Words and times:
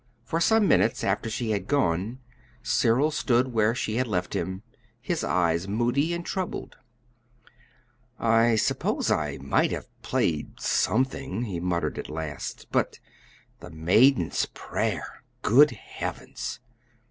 For 0.23 0.39
some 0.39 0.67
minutes 0.67 1.03
after 1.03 1.29
she 1.29 1.51
had 1.51 1.67
gone, 1.67 2.17
Cyril 2.63 3.11
stood 3.11 3.49
where 3.53 3.75
she 3.75 3.97
had 3.97 4.07
left 4.07 4.33
him, 4.35 4.63
his 4.99 5.23
eyes 5.23 5.67
moody 5.67 6.11
and 6.11 6.25
troubled. 6.25 6.75
"I 8.17 8.55
suppose 8.55 9.11
I 9.11 9.37
might 9.37 9.69
have 9.69 9.87
played 10.01 10.59
something," 10.59 11.43
he 11.43 11.59
muttered 11.59 11.99
at 11.99 12.09
last; 12.09 12.65
"but 12.71 12.97
'The 13.59 13.69
Maiden's 13.69 14.47
Prayer'! 14.55 15.21
good 15.43 15.69
heavens!" 15.69 16.59